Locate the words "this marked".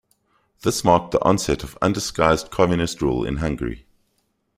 0.63-1.11